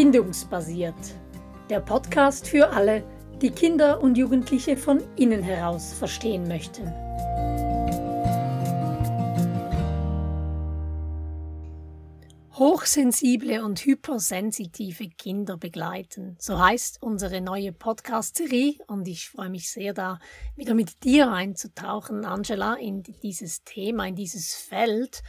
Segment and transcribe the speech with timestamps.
[0.00, 0.94] Bindungsbasiert.
[1.68, 3.04] Der Podcast für alle,
[3.42, 6.90] die Kinder und Jugendliche von innen heraus verstehen möchten.
[12.54, 16.34] Hochsensible und hypersensitive Kinder begleiten.
[16.38, 20.18] So heißt unsere neue Podcast-Serie und ich freue mich sehr, da
[20.56, 25.22] wieder mit dir einzutauchen, Angela, in dieses Thema, in dieses Feld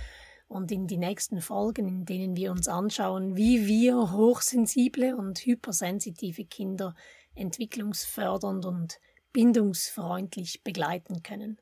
[0.52, 6.46] und in die nächsten Folgen, in denen wir uns anschauen, wie wir hochsensible und hypersensitive
[6.46, 6.94] Kinder
[7.36, 9.00] entwicklungsfördernd und
[9.32, 11.58] bindungsfreundlich begleiten können.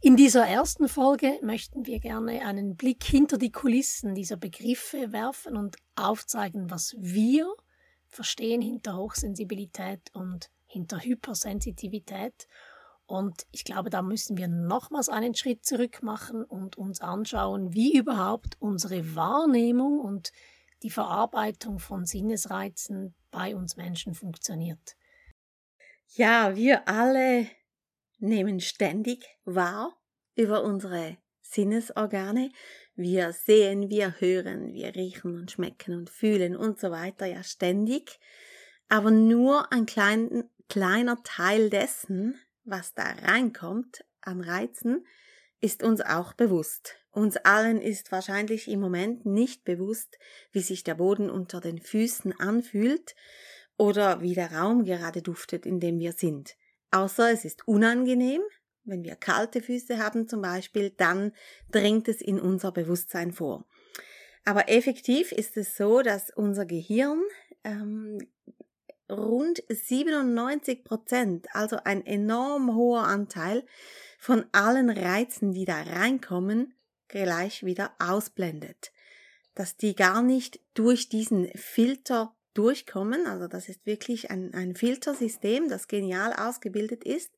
[0.00, 5.56] In dieser ersten Folge möchten wir gerne einen Blick hinter die Kulissen dieser Begriffe werfen
[5.56, 7.52] und aufzeigen, was wir
[8.06, 12.46] verstehen hinter Hochsensibilität und hinter Hypersensitivität
[13.08, 17.96] und ich glaube, da müssen wir nochmals einen Schritt zurück machen und uns anschauen, wie
[17.96, 20.30] überhaupt unsere Wahrnehmung und
[20.82, 24.94] die Verarbeitung von Sinnesreizen bei uns Menschen funktioniert.
[26.16, 27.46] Ja, wir alle
[28.18, 29.96] nehmen ständig wahr
[30.34, 32.50] über unsere Sinnesorgane.
[32.94, 38.20] Wir sehen, wir hören, wir riechen und schmecken und fühlen und so weiter ja ständig.
[38.90, 42.38] Aber nur ein klein, kleiner Teil dessen
[42.70, 45.06] was da reinkommt an Reizen,
[45.60, 46.96] ist uns auch bewusst.
[47.10, 50.18] Uns allen ist wahrscheinlich im Moment nicht bewusst,
[50.52, 53.16] wie sich der Boden unter den Füßen anfühlt
[53.76, 56.56] oder wie der Raum gerade duftet, in dem wir sind.
[56.90, 58.42] Außer es ist unangenehm,
[58.84, 61.32] wenn wir kalte Füße haben zum Beispiel, dann
[61.70, 63.66] dringt es in unser Bewusstsein vor.
[64.44, 67.22] Aber effektiv ist es so, dass unser Gehirn
[67.64, 68.18] ähm,
[69.10, 73.64] rund 97 Prozent, also ein enorm hoher Anteil
[74.18, 76.74] von allen Reizen, die da reinkommen,
[77.08, 78.92] gleich wieder ausblendet.
[79.54, 85.68] Dass die gar nicht durch diesen Filter durchkommen, also das ist wirklich ein, ein Filtersystem,
[85.68, 87.32] das genial ausgebildet ist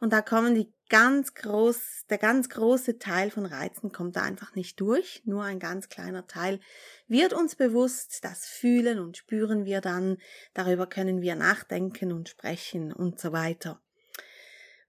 [0.00, 4.54] und da kommen die ganz groß, der ganz große Teil von Reizen kommt da einfach
[4.54, 5.22] nicht durch.
[5.24, 6.60] Nur ein ganz kleiner Teil
[7.08, 8.24] wird uns bewusst.
[8.24, 10.18] Das fühlen und spüren wir dann.
[10.54, 13.82] Darüber können wir nachdenken und sprechen und so weiter.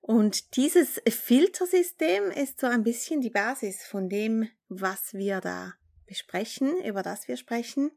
[0.01, 5.73] Und dieses Filtersystem ist so ein bisschen die Basis von dem, was wir da
[6.05, 7.91] besprechen, über das wir sprechen.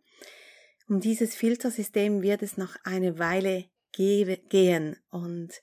[0.88, 5.62] Um dieses Filtersystem wird es noch eine Weile gehen und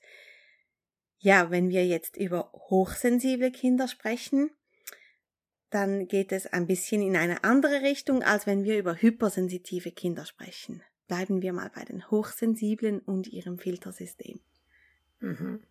[1.20, 4.50] ja, wenn wir jetzt über hochsensible Kinder sprechen,
[5.68, 10.24] dann geht es ein bisschen in eine andere Richtung, als wenn wir über hypersensitive Kinder
[10.24, 10.82] sprechen.
[11.06, 14.40] Bleiben wir mal bei den Hochsensiblen und ihrem Filtersystem.
[15.20, 15.62] Mhm.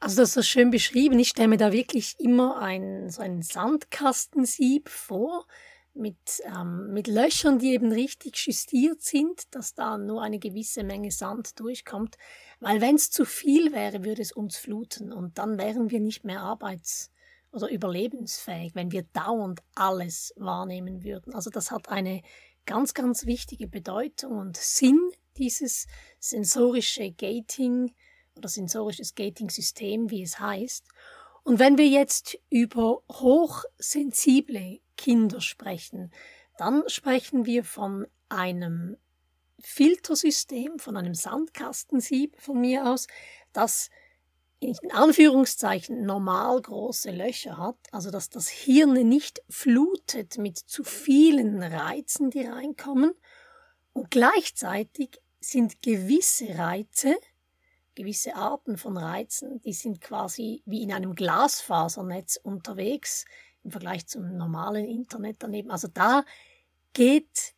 [0.00, 1.18] Also das ist so schön beschrieben.
[1.18, 5.46] Ich stelle mir da wirklich immer ein, so ein Sandkastensieb vor,
[5.94, 11.10] mit, ähm, mit Löchern, die eben richtig justiert sind, dass da nur eine gewisse Menge
[11.10, 12.16] Sand durchkommt.
[12.64, 16.24] Weil wenn es zu viel wäre, würde es uns fluten und dann wären wir nicht
[16.24, 17.10] mehr arbeits-
[17.52, 21.34] oder überlebensfähig, wenn wir dauernd alles wahrnehmen würden.
[21.34, 22.22] Also das hat eine
[22.64, 24.98] ganz, ganz wichtige Bedeutung und Sinn
[25.36, 25.86] dieses
[26.18, 27.94] sensorische Gating
[28.34, 30.88] oder sensorisches Gating-System, wie es heißt.
[31.42, 36.12] Und wenn wir jetzt über hochsensible Kinder sprechen,
[36.56, 38.96] dann sprechen wir von einem
[39.64, 43.06] Filtersystem, von einem Sandkastensieb von mir aus,
[43.52, 43.88] das
[44.60, 51.62] in Anführungszeichen normal große Löcher hat, also dass das Hirn nicht flutet mit zu vielen
[51.62, 53.12] Reizen, die reinkommen.
[53.92, 57.16] Und gleichzeitig sind gewisse Reize,
[57.94, 63.24] gewisse Arten von Reizen, die sind quasi wie in einem Glasfasernetz unterwegs,
[63.62, 65.70] im Vergleich zum normalen Internet daneben.
[65.70, 66.24] Also da
[66.92, 67.53] geht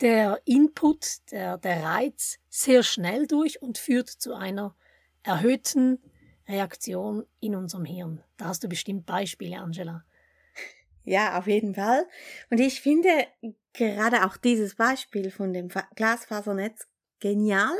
[0.00, 4.74] der Input, der, der Reiz sehr schnell durch und führt zu einer
[5.22, 5.98] erhöhten
[6.48, 8.22] Reaktion in unserem Hirn.
[8.36, 10.04] Da hast du bestimmt Beispiele, Angela.
[11.04, 12.06] Ja, auf jeden Fall.
[12.50, 13.26] Und ich finde
[13.72, 16.88] gerade auch dieses Beispiel von dem Glasfasernetz
[17.20, 17.76] genial.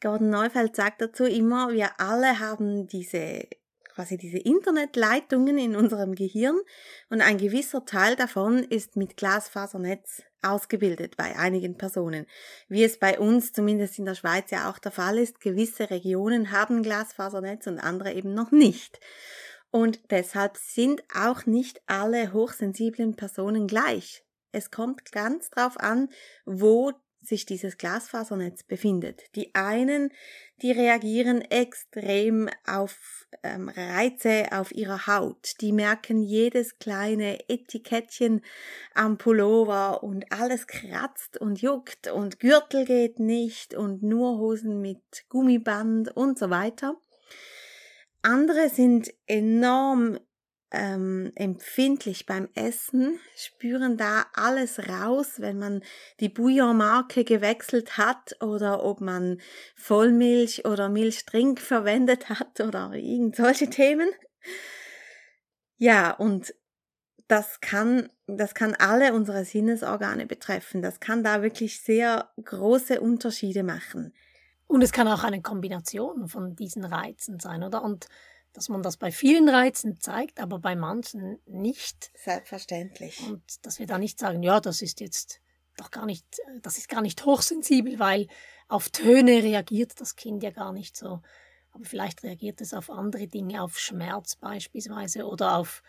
[0.00, 3.46] Gordon Neufeld sagt dazu immer, wir alle haben diese
[4.00, 6.58] quasi diese Internetleitungen in unserem Gehirn
[7.10, 12.24] und ein gewisser Teil davon ist mit Glasfasernetz ausgebildet bei einigen Personen.
[12.68, 16.50] Wie es bei uns zumindest in der Schweiz ja auch der Fall ist, gewisse Regionen
[16.50, 19.00] haben Glasfasernetz und andere eben noch nicht.
[19.70, 24.24] Und deshalb sind auch nicht alle hochsensiblen Personen gleich.
[24.50, 26.08] Es kommt ganz drauf an,
[26.46, 26.92] wo
[27.22, 29.24] sich dieses Glasfasernetz befindet.
[29.34, 30.12] Die einen,
[30.62, 35.54] die reagieren extrem auf ähm, Reize auf ihrer Haut.
[35.60, 38.42] Die merken jedes kleine Etikettchen
[38.94, 45.24] am Pullover und alles kratzt und juckt und Gürtel geht nicht und nur Hosen mit
[45.28, 46.96] Gummiband und so weiter.
[48.22, 50.18] Andere sind enorm
[50.70, 55.82] ähm, empfindlich beim Essen, spüren da alles raus, wenn man
[56.20, 59.40] die Bouillon-Marke gewechselt hat oder ob man
[59.74, 64.10] Vollmilch oder Milchtrink verwendet hat oder irgend solche Themen.
[65.76, 66.54] Ja, und
[67.26, 70.82] das kann, das kann alle unsere Sinnesorgane betreffen.
[70.82, 74.12] Das kann da wirklich sehr große Unterschiede machen.
[74.66, 77.82] Und es kann auch eine Kombination von diesen Reizen sein, oder?
[77.82, 78.08] Und
[78.52, 82.10] dass man das bei vielen Reizen zeigt, aber bei manchen nicht.
[82.16, 83.20] Selbstverständlich.
[83.28, 85.40] Und dass wir da nicht sagen, ja, das ist jetzt
[85.76, 86.26] doch gar nicht,
[86.62, 88.26] das ist gar nicht hochsensibel, weil
[88.68, 91.20] auf Töne reagiert das Kind ja gar nicht so.
[91.72, 95.82] Aber vielleicht reagiert es auf andere Dinge, auf Schmerz beispielsweise oder auf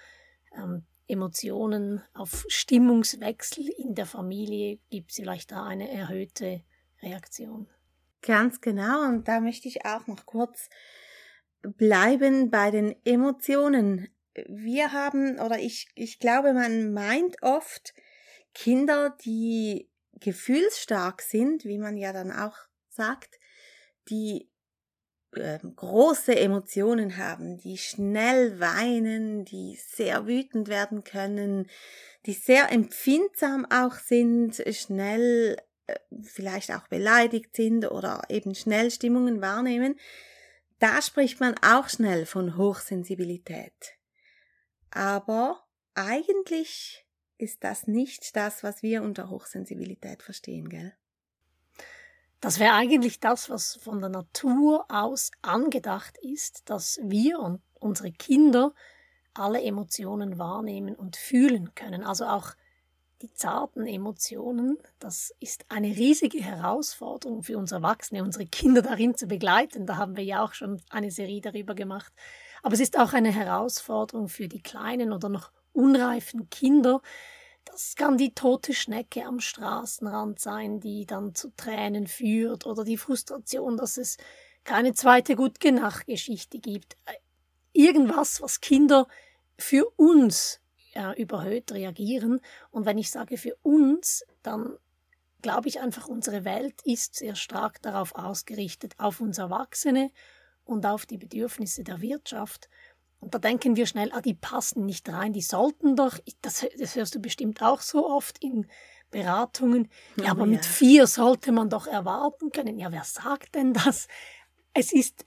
[0.56, 6.64] ähm, Emotionen, auf Stimmungswechsel in der Familie gibt es vielleicht da eine erhöhte
[7.02, 7.68] Reaktion.
[8.22, 9.04] Ganz genau.
[9.08, 10.70] Und da möchte ich auch noch kurz
[11.62, 14.08] bleiben bei den Emotionen.
[14.48, 17.94] Wir haben, oder ich, ich glaube, man meint oft
[18.54, 22.58] Kinder, die gefühlsstark sind, wie man ja dann auch
[22.90, 23.40] sagt,
[24.10, 24.50] die
[25.34, 31.68] äh, große Emotionen haben, die schnell weinen, die sehr wütend werden können,
[32.26, 39.42] die sehr empfindsam auch sind, schnell äh, vielleicht auch beleidigt sind oder eben schnell Stimmungen
[39.42, 39.98] wahrnehmen.
[40.82, 44.00] Da spricht man auch schnell von Hochsensibilität.
[44.90, 45.64] Aber
[45.94, 47.06] eigentlich
[47.38, 50.96] ist das nicht das, was wir unter Hochsensibilität verstehen, gell?
[52.40, 58.12] Das wäre eigentlich das, was von der Natur aus angedacht ist, dass wir und unsere
[58.12, 58.74] Kinder
[59.36, 62.04] alle Emotionen wahrnehmen und fühlen können.
[62.04, 62.54] Also auch
[63.22, 69.28] die zarten Emotionen, das ist eine riesige Herausforderung für uns Erwachsene, unsere Kinder darin zu
[69.28, 69.86] begleiten.
[69.86, 72.12] Da haben wir ja auch schon eine Serie darüber gemacht.
[72.64, 77.02] Aber es ist auch eine Herausforderung für die kleinen oder noch unreifen Kinder.
[77.66, 82.98] Das kann die tote Schnecke am Straßenrand sein, die dann zu Tränen führt oder die
[82.98, 84.18] Frustration, dass es
[84.64, 86.98] keine zweite Gutge-Nacht-Geschichte gibt.
[87.74, 89.08] Irgendwas, was Kinder
[89.58, 90.60] für uns
[90.94, 92.42] äh, überhöht reagieren.
[92.70, 94.78] Und wenn ich sage für uns, dann
[95.42, 100.12] glaube ich einfach, unsere Welt ist sehr stark darauf ausgerichtet, auf uns Erwachsene
[100.64, 102.70] und auf die Bedürfnisse der Wirtschaft.
[103.20, 106.96] Und da denken wir schnell, ah, die passen nicht rein, die sollten doch, das, das
[106.96, 108.68] hörst du bestimmt auch so oft in
[109.12, 110.48] Beratungen, ja, ja aber ja.
[110.48, 112.80] mit vier sollte man doch erwarten können.
[112.80, 114.08] Ja, wer sagt denn das?
[114.74, 115.26] Es ist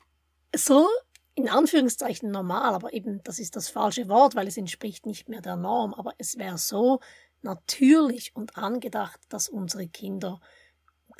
[0.56, 0.88] so
[1.34, 5.40] in Anführungszeichen normal, aber eben das ist das falsche Wort, weil es entspricht nicht mehr
[5.40, 7.00] der Norm, aber es wäre so
[7.42, 10.40] natürlich und angedacht, dass unsere Kinder,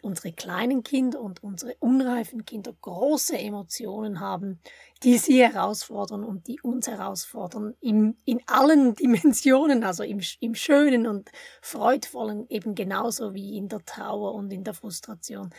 [0.02, 4.60] unsere kleinen Kinder und unsere unreifen Kinder große Emotionen haben,
[5.02, 11.06] die sie herausfordern und die uns herausfordern in, in allen Dimensionen, also im, im Schönen
[11.06, 11.30] und
[11.60, 15.50] Freudvollen eben genauso wie in der Trauer und in der Frustration.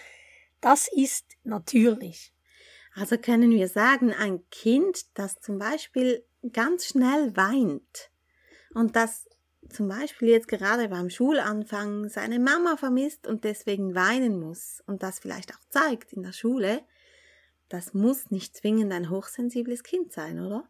[0.62, 2.35] Das ist natürlich.
[2.96, 8.10] Also können wir sagen, ein Kind, das zum Beispiel ganz schnell weint
[8.74, 9.28] und das
[9.70, 15.20] zum Beispiel jetzt gerade beim Schulanfang seine Mama vermisst und deswegen weinen muss und das
[15.20, 16.84] vielleicht auch zeigt in der Schule,
[17.68, 20.70] das muss nicht zwingend ein hochsensibles Kind sein, oder?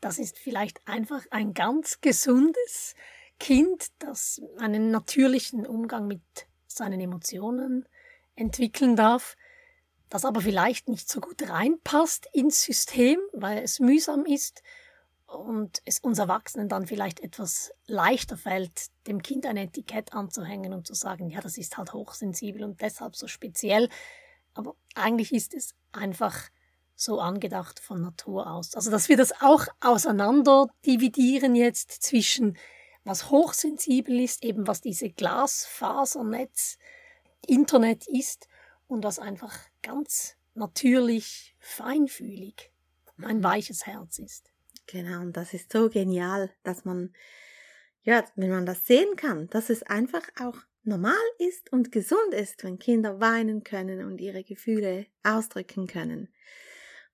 [0.00, 2.94] Das ist vielleicht einfach ein ganz gesundes
[3.38, 6.22] Kind, das einen natürlichen Umgang mit
[6.66, 7.86] seinen Emotionen
[8.34, 9.36] entwickeln darf
[10.10, 14.62] das aber vielleicht nicht so gut reinpasst ins System, weil es mühsam ist
[15.26, 20.86] und es uns Erwachsenen dann vielleicht etwas leichter fällt, dem Kind ein Etikett anzuhängen und
[20.86, 23.88] zu sagen, ja, das ist halt hochsensibel und deshalb so speziell.
[24.52, 26.50] Aber eigentlich ist es einfach
[26.96, 28.74] so angedacht von Natur aus.
[28.74, 32.58] Also, dass wir das auch auseinander dividieren jetzt zwischen
[33.04, 36.76] was hochsensibel ist, eben was diese Glasfasernetz
[37.46, 38.48] Internet ist
[38.86, 42.70] und was einfach ganz natürlich feinfühlig
[43.22, 44.50] ein weiches Herz ist.
[44.86, 47.14] Genau, und das ist so genial, dass man,
[48.02, 52.64] ja, wenn man das sehen kann, dass es einfach auch normal ist und gesund ist,
[52.64, 56.28] wenn Kinder weinen können und ihre Gefühle ausdrücken können.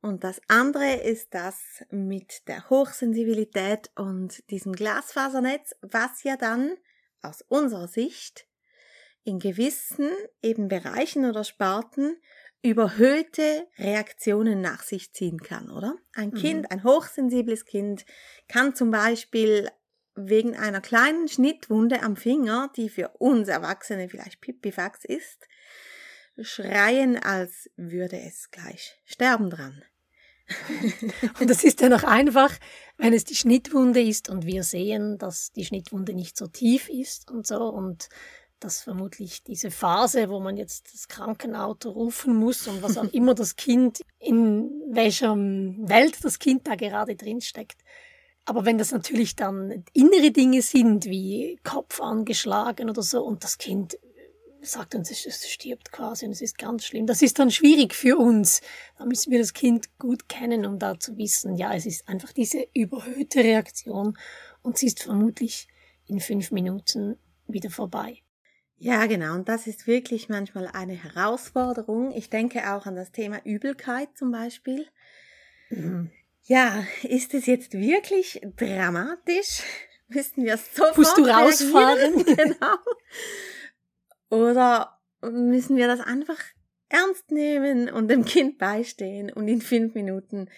[0.00, 6.76] Und das andere ist das mit der Hochsensibilität und diesem Glasfasernetz, was ja dann
[7.22, 8.46] aus unserer Sicht
[9.24, 10.10] in gewissen
[10.42, 12.16] eben Bereichen oder Sparten
[12.70, 15.96] überhöhte Reaktionen nach sich ziehen kann, oder?
[16.14, 16.34] Ein mhm.
[16.34, 18.04] Kind, ein hochsensibles Kind
[18.48, 19.70] kann zum Beispiel
[20.14, 25.46] wegen einer kleinen Schnittwunde am Finger, die für uns Erwachsene vielleicht Pipifax ist,
[26.40, 29.82] schreien, als würde es gleich sterben dran.
[31.40, 32.52] und das ist ja noch einfach,
[32.98, 37.30] wenn es die Schnittwunde ist und wir sehen, dass die Schnittwunde nicht so tief ist
[37.30, 38.08] und so und
[38.60, 43.34] dass vermutlich diese Phase, wo man jetzt das Krankenauto rufen muss und was auch immer
[43.34, 47.82] das Kind, in welcher Welt das Kind da gerade drin steckt.
[48.44, 53.58] Aber wenn das natürlich dann innere Dinge sind, wie Kopf angeschlagen oder so, und das
[53.58, 53.98] Kind
[54.62, 57.06] sagt uns, es stirbt quasi und es ist ganz schlimm.
[57.06, 58.60] Das ist dann schwierig für uns.
[58.98, 62.32] Da müssen wir das Kind gut kennen, um da zu wissen, ja, es ist einfach
[62.32, 64.16] diese überhöhte Reaktion
[64.62, 65.68] und sie ist vermutlich
[66.06, 68.22] in fünf Minuten wieder vorbei.
[68.78, 69.34] Ja, genau.
[69.34, 72.12] Und das ist wirklich manchmal eine Herausforderung.
[72.12, 74.86] Ich denke auch an das Thema Übelkeit zum Beispiel.
[75.70, 76.10] Mhm.
[76.44, 79.62] Ja, ist es jetzt wirklich dramatisch?
[80.08, 82.24] Müssten wir sofort Musst du rausfahren?
[82.24, 82.76] genau.
[84.30, 86.38] Oder müssen wir das einfach
[86.88, 90.48] ernst nehmen und dem Kind beistehen und in fünf Minuten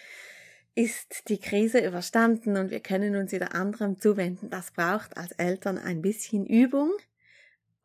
[0.75, 4.51] ist die Krise überstanden und wir können uns wieder anderem zuwenden.
[4.51, 6.93] Das braucht als Eltern ein bisschen Übung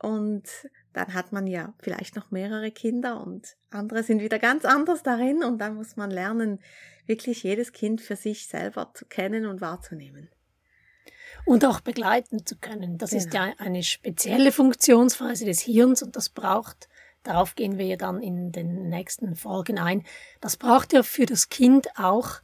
[0.04, 0.44] und
[0.94, 5.44] dann hat man ja vielleicht noch mehrere Kinder und andere sind wieder ganz anders darin
[5.44, 6.60] und dann muss man lernen,
[7.06, 10.30] wirklich jedes Kind für sich selber zu kennen und wahrzunehmen.
[11.46, 12.98] Und auch begleiten zu können.
[12.98, 13.24] Das genau.
[13.24, 16.88] ist ja eine spezielle Funktionsweise des Hirns und das braucht,
[17.24, 20.06] darauf gehen wir ja dann in den nächsten Folgen ein,
[20.42, 22.42] das braucht ja für das Kind auch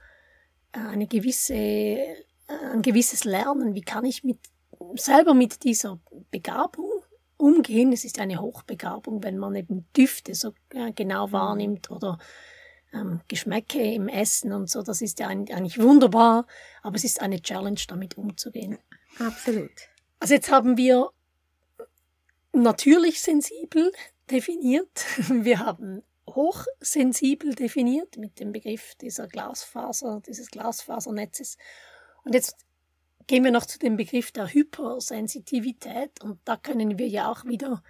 [0.74, 2.16] äh, eine gewisse, äh,
[2.74, 3.76] ein gewisses Lernen.
[3.76, 4.40] Wie kann ich mit,
[4.96, 6.00] selber mit dieser
[6.32, 6.89] Begabung
[7.40, 7.92] umgehen?
[7.92, 11.32] Es ist eine Hochbegabung, wenn man eben Düfte so äh, genau mhm.
[11.32, 12.20] wahrnimmt oder
[12.94, 14.82] ähm, Geschmäcke im Essen und so.
[14.82, 16.46] Das ist ja eigentlich wunderbar,
[16.82, 18.78] aber es ist eine Challenge, damit umzugehen.
[19.20, 19.72] Absolut.
[20.20, 21.10] Also jetzt haben wir
[22.52, 23.92] natürlich sensibel
[24.30, 25.06] definiert.
[25.30, 31.58] Wir haben hochsensibel definiert mit dem Begriff dieser Glasfaser, dieses Glasfasernetzes.
[32.24, 32.56] Und jetzt
[33.30, 37.84] gehen wir noch zu dem Begriff der Hypersensitivität und da können wir ja auch wieder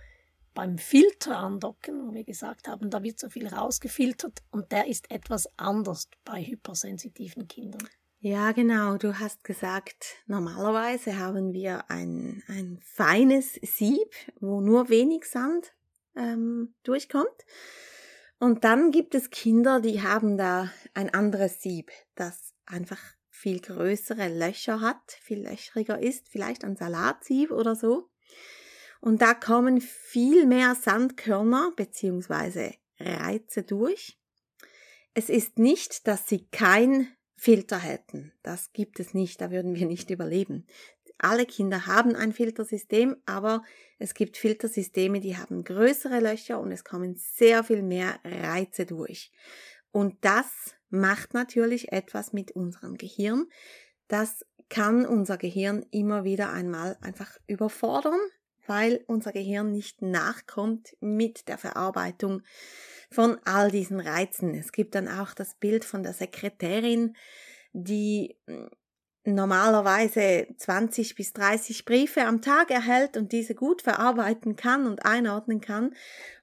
[0.54, 5.10] beim Filter andocken, wo wir gesagt haben, da wird so viel rausgefiltert und der ist
[5.10, 7.88] etwas anders bei hypersensitiven Kindern.
[8.20, 8.98] Ja, genau.
[8.98, 15.74] Du hast gesagt, normalerweise haben wir ein, ein feines Sieb, wo nur wenig Sand
[16.18, 17.46] ähm, durchkommt.
[18.40, 23.00] Und dann gibt es Kinder, die haben da ein anderes Sieb, das einfach
[23.40, 28.10] viel größere Löcher hat, viel löchriger ist, vielleicht ein Salatsieb oder so.
[29.00, 32.74] Und da kommen viel mehr Sandkörner bzw.
[33.00, 34.20] Reize durch.
[35.14, 38.34] Es ist nicht, dass sie kein Filter hätten.
[38.44, 40.68] Das gibt es nicht, da würden wir nicht überleben.
[41.18, 43.64] Alle Kinder haben ein Filtersystem, aber
[44.00, 49.32] es gibt Filtersysteme, die haben größere Löcher und es kommen sehr viel mehr Reize durch.
[49.92, 53.48] Und das macht natürlich etwas mit unserem Gehirn.
[54.08, 58.20] Das kann unser Gehirn immer wieder einmal einfach überfordern,
[58.68, 62.44] weil unser Gehirn nicht nachkommt mit der Verarbeitung
[63.10, 64.54] von all diesen Reizen.
[64.54, 67.16] Es gibt dann auch das Bild von der Sekretärin,
[67.74, 68.70] die hm,
[69.26, 75.62] normalerweise 20 bis 30 Briefe am Tag erhält und diese gut verarbeiten kann und einordnen
[75.62, 75.94] kann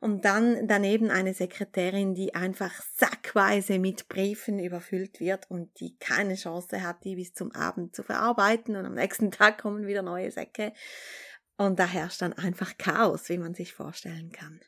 [0.00, 6.34] und dann daneben eine Sekretärin, die einfach sackweise mit Briefen überfüllt wird und die keine
[6.34, 10.30] Chance hat, die bis zum Abend zu verarbeiten und am nächsten Tag kommen wieder neue
[10.30, 10.72] Säcke
[11.56, 14.60] und da herrscht dann einfach Chaos, wie man sich vorstellen kann.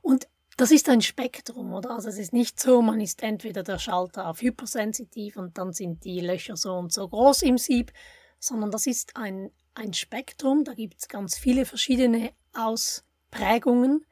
[0.00, 0.28] Und
[0.58, 1.92] das ist ein Spektrum, oder?
[1.92, 6.04] Also es ist nicht so, man ist entweder der Schalter auf hypersensitiv und dann sind
[6.04, 7.92] die Löcher so und so groß im Sieb,
[8.40, 14.04] sondern das ist ein, ein Spektrum, da gibt es ganz viele verschiedene Ausprägungen.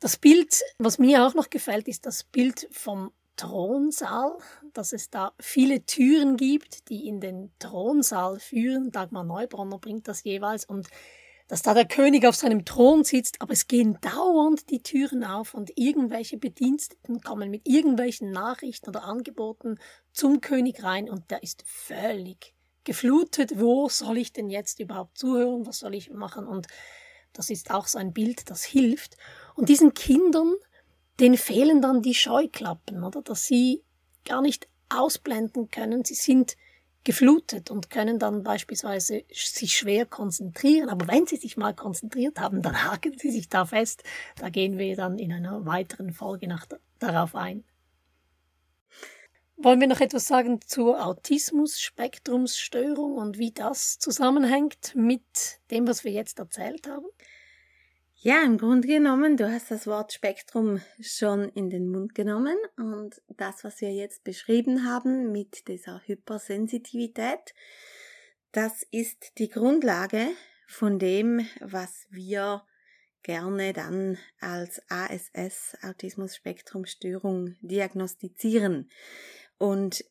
[0.00, 4.36] Das Bild, was mir auch noch gefällt, ist das Bild vom Thronsaal,
[4.74, 8.90] dass es da viele Türen gibt, die in den Thronsaal führen.
[8.90, 10.88] Dagmar Neubronner bringt das jeweils und
[11.48, 15.54] dass da der König auf seinem Thron sitzt, aber es gehen dauernd die Türen auf
[15.54, 19.78] und irgendwelche Bediensteten kommen mit irgendwelchen Nachrichten oder Angeboten
[20.12, 23.58] zum König rein und der ist völlig geflutet.
[23.58, 25.66] Wo soll ich denn jetzt überhaupt zuhören?
[25.66, 26.46] Was soll ich machen?
[26.46, 26.66] Und
[27.32, 29.16] das ist auch so ein Bild, das hilft.
[29.54, 30.54] Und diesen Kindern,
[31.18, 33.22] denen fehlen dann die Scheuklappen, oder?
[33.22, 33.82] Dass sie
[34.24, 36.04] gar nicht ausblenden können.
[36.04, 36.56] Sie sind
[37.08, 40.90] geflutet und können dann beispielsweise sich schwer konzentrieren.
[40.90, 44.02] Aber wenn sie sich mal konzentriert haben, dann haken sie sich da fest.
[44.36, 46.66] Da gehen wir dann in einer weiteren Folge nach,
[46.98, 47.64] darauf ein.
[49.56, 55.22] Wollen wir noch etwas sagen zur Autismus-Spektrumsstörung und wie das zusammenhängt mit
[55.70, 57.06] dem, was wir jetzt erzählt haben?
[58.20, 63.22] Ja, im Grunde genommen, du hast das Wort Spektrum schon in den Mund genommen und
[63.28, 67.54] das, was wir jetzt beschrieben haben mit dieser Hypersensitivität,
[68.50, 70.26] das ist die Grundlage
[70.66, 72.64] von dem, was wir
[73.22, 78.90] gerne dann als ASS, Autismus-Spektrum-Störung, diagnostizieren.
[79.58, 80.04] Und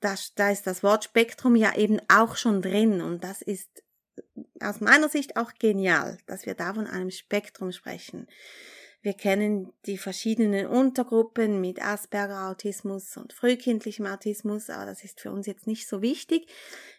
[0.00, 3.84] das, da ist das Wort Spektrum ja eben auch schon drin und das ist
[4.60, 8.26] aus meiner Sicht auch genial, dass wir da von einem Spektrum sprechen.
[9.02, 15.46] Wir kennen die verschiedenen Untergruppen mit Asperger-Autismus und frühkindlichem Autismus, aber das ist für uns
[15.46, 16.46] jetzt nicht so wichtig.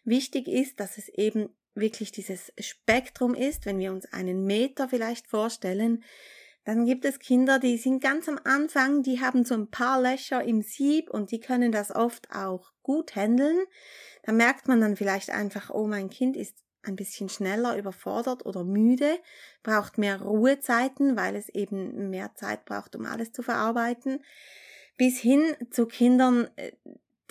[0.04, 5.28] Wichtig ist, dass es eben wirklich dieses Spektrum ist, wenn wir uns einen Meter vielleicht
[5.28, 6.04] vorstellen,
[6.66, 10.44] dann gibt es Kinder, die sind ganz am Anfang, die haben so ein paar Löcher
[10.44, 13.60] im Sieb und die können das oft auch gut handeln.
[14.24, 18.64] Da merkt man dann vielleicht einfach, oh, mein Kind ist ein bisschen schneller überfordert oder
[18.64, 19.20] müde,
[19.64, 24.24] braucht mehr Ruhezeiten, weil es eben mehr Zeit braucht, um alles zu verarbeiten,
[24.98, 26.72] bis hin zu Kindern, äh,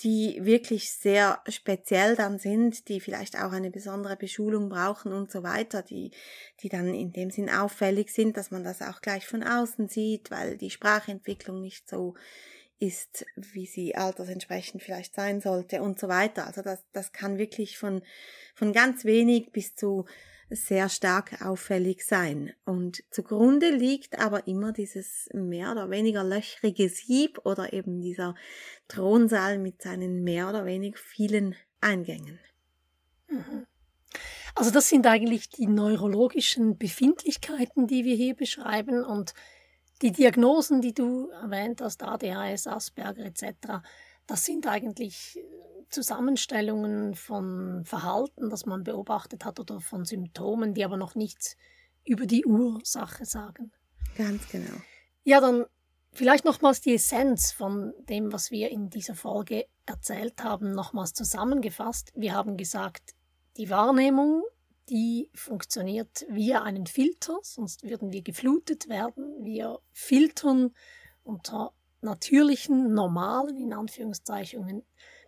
[0.00, 5.42] die wirklich sehr speziell dann sind, die vielleicht auch eine besondere Beschulung brauchen und so
[5.42, 6.10] weiter, die,
[6.60, 10.30] die dann in dem Sinn auffällig sind, dass man das auch gleich von außen sieht,
[10.30, 12.14] weil die Sprachentwicklung nicht so
[12.82, 16.46] ist, wie sie altersentsprechend vielleicht sein sollte und so weiter.
[16.46, 18.02] Also das, das kann wirklich von,
[18.54, 20.04] von ganz wenig bis zu
[20.50, 22.52] sehr stark auffällig sein.
[22.64, 28.34] Und zugrunde liegt aber immer dieses mehr oder weniger löchrige Sieb oder eben dieser
[28.88, 32.40] Thronsaal mit seinen mehr oder weniger vielen Eingängen.
[33.28, 33.66] Mhm.
[34.54, 39.34] Also das sind eigentlich die neurologischen Befindlichkeiten, die wir hier beschreiben und
[40.02, 43.82] die Diagnosen, die du erwähnt hast, ADHS, Asperger etc.,
[44.26, 45.38] das sind eigentlich
[45.88, 51.56] Zusammenstellungen von Verhalten, das man beobachtet hat oder von Symptomen, die aber noch nichts
[52.04, 53.72] über die Ursache sagen.
[54.16, 54.74] Ganz genau.
[55.24, 55.66] Ja, dann
[56.12, 62.12] vielleicht nochmals die Essenz von dem, was wir in dieser Folge erzählt haben, nochmals zusammengefasst.
[62.14, 63.14] Wir haben gesagt,
[63.56, 64.42] die Wahrnehmung,
[64.88, 69.44] die funktioniert via einen Filter, sonst würden wir geflutet werden.
[69.44, 70.74] Wir filtern
[71.22, 74.82] unter natürlichen, normalen, in Anführungszeichen,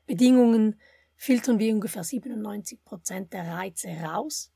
[0.06, 0.80] Bedingungen
[1.16, 4.52] filtern wir ungefähr 97 Prozent der Reize raus.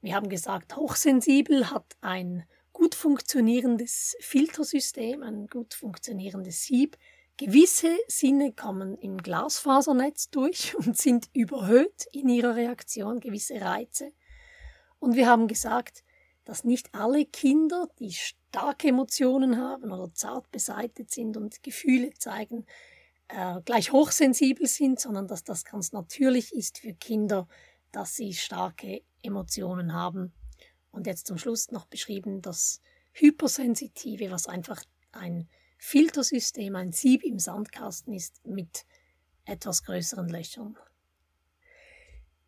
[0.00, 6.98] Wir haben gesagt, hochsensibel hat ein gut funktionierendes Filtersystem, ein gut funktionierendes Sieb.
[7.36, 14.12] Gewisse Sinne kommen im Glasfasernetz durch und sind überhöht in ihrer Reaktion, gewisse Reize.
[15.04, 16.02] Und wir haben gesagt,
[16.46, 22.64] dass nicht alle Kinder, die starke Emotionen haben oder zart beseitet sind und Gefühle zeigen,
[23.28, 27.46] äh, gleich hochsensibel sind, sondern dass das ganz natürlich ist für Kinder,
[27.92, 30.32] dass sie starke Emotionen haben.
[30.90, 32.80] Und jetzt zum Schluss noch beschrieben, das
[33.12, 38.86] Hypersensitive, was einfach ein Filtersystem, ein Sieb im Sandkasten ist mit
[39.44, 40.78] etwas größeren Löchern.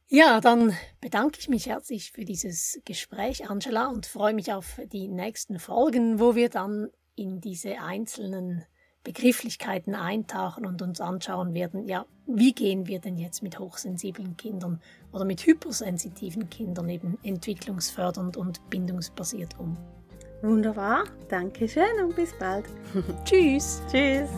[0.09, 5.09] Ja, dann bedanke ich mich herzlich für dieses Gespräch, Angela, und freue mich auf die
[5.09, 8.65] nächsten Folgen, wo wir dann in diese einzelnen
[9.03, 14.81] Begrifflichkeiten eintauchen und uns anschauen werden, ja, wie gehen wir denn jetzt mit hochsensiblen Kindern
[15.13, 19.77] oder mit hypersensitiven Kindern eben entwicklungsfördernd und bindungsbasiert um.
[20.43, 22.67] Wunderbar, danke schön und bis bald.
[23.25, 23.81] Tschüss.
[23.91, 24.29] Tschüss.